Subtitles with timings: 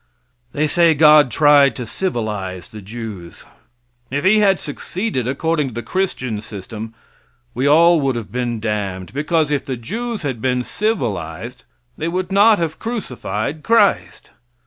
[0.51, 3.45] They say God tried to civilize the Jews.
[4.09, 6.95] If He had succeeded, according to the Christian system,
[7.53, 11.65] we all would have been damned, because if the Jews had been civilized
[11.99, 14.31] they would not have crucified Christ.